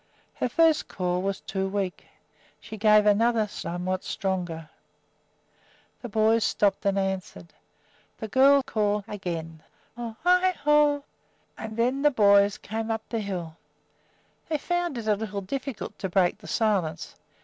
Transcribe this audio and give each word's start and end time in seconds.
Her 0.33 0.49
first 0.49 0.87
call 0.87 1.21
was 1.21 1.41
too 1.41 1.67
weak. 1.69 2.07
She 2.59 2.75
gave 2.75 3.05
another 3.05 3.45
somewhat 3.45 4.03
stronger. 4.03 4.67
The 6.01 6.09
boys 6.09 6.43
stopped 6.43 6.83
and 6.87 6.97
answered. 6.97 7.53
Lisbeth 8.19 8.65
called 8.65 9.03
again, 9.07 9.61
"Ho 9.95 10.15
i 10.25 10.53
ho!" 10.63 11.03
and 11.55 11.77
then 11.77 12.01
the 12.01 12.09
boys 12.09 12.57
came 12.57 12.89
up 12.89 13.07
the 13.09 13.19
hill. 13.19 13.57
They 14.49 14.57
found 14.57 14.97
it 14.97 15.07
a 15.07 15.13
little 15.15 15.41
difficult 15.41 15.99
to 15.99 16.09
break 16.09 16.39
the 16.39 16.47
silence. 16.47 17.15